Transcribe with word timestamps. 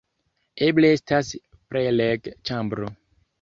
Eble 0.67 0.89
estas 0.99 1.29
preleg-ĉambro 1.75 2.91